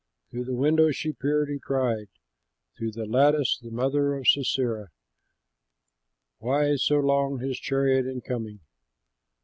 [0.31, 2.07] "Through the window she peered and cried,
[2.75, 4.89] Through the lattice, the mother of Sisera:
[6.39, 8.61] 'Why so long his chariot in coming?